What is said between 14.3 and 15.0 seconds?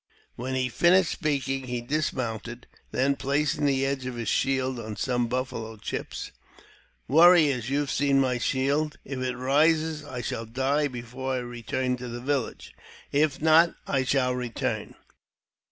return."